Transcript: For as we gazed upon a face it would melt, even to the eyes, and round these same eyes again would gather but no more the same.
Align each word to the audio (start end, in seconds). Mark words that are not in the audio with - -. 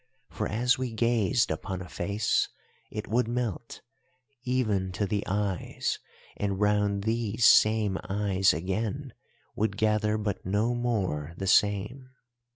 For 0.31 0.47
as 0.47 0.79
we 0.79 0.93
gazed 0.93 1.51
upon 1.51 1.79
a 1.79 1.87
face 1.87 2.49
it 2.89 3.07
would 3.07 3.27
melt, 3.27 3.81
even 4.43 4.91
to 4.93 5.05
the 5.05 5.23
eyes, 5.27 5.99
and 6.35 6.59
round 6.59 7.03
these 7.03 7.45
same 7.45 7.99
eyes 8.09 8.51
again 8.51 9.13
would 9.55 9.77
gather 9.77 10.17
but 10.17 10.43
no 10.43 10.73
more 10.73 11.35
the 11.37 11.45
same. 11.45 12.09